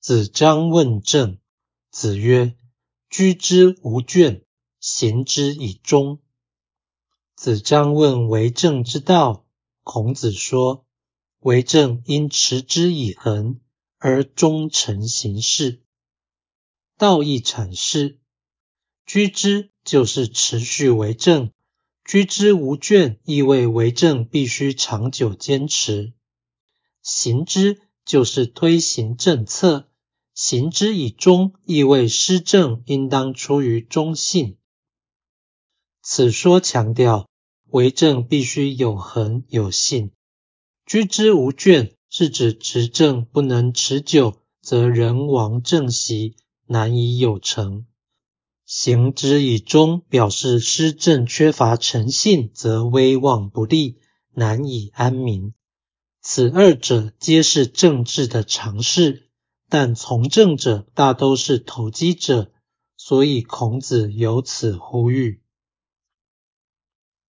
[0.00, 1.38] 子张问政，
[1.90, 2.56] 子曰
[3.10, 4.44] ：“居之无倦，
[4.78, 6.20] 行之以忠。”
[7.34, 9.44] 子张问为政之道，
[9.82, 10.86] 孔子说
[11.40, 13.60] ：“为政应持之以恒，
[13.98, 15.82] 而忠诚行事。”
[16.96, 18.20] 道义阐释：
[19.04, 21.52] 居之就是持续为政，
[22.04, 26.12] 居之无倦意味为政必须长久坚持；
[27.02, 29.86] 行之就是推行政策，
[30.32, 34.56] 行之以忠意味施政应当出于忠信。
[36.02, 37.28] 此说强调
[37.66, 40.10] 为政必须有恒有信，
[40.86, 46.34] 居之无倦是指执政不能持久，则人亡政息。
[46.70, 47.86] 难以有成，
[48.66, 53.98] 行之以忠，表示施政缺乏诚信，则威望不立，
[54.34, 55.54] 难以安民。
[56.30, 59.30] 此二者皆是政治的常识，
[59.70, 62.52] 但从政者大都是投机者，
[62.98, 65.40] 所以孔子由此呼吁。